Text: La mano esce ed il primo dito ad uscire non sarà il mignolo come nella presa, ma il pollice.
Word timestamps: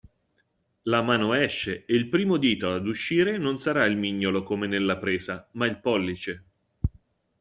La 0.85 1.03
mano 1.03 1.35
esce 1.35 1.85
ed 1.85 1.95
il 1.95 2.07
primo 2.09 2.37
dito 2.37 2.73
ad 2.73 2.87
uscire 2.87 3.37
non 3.37 3.59
sarà 3.59 3.85
il 3.85 3.97
mignolo 3.97 4.41
come 4.41 4.65
nella 4.65 4.97
presa, 4.97 5.47
ma 5.51 5.67
il 5.67 5.77
pollice. 5.77 6.43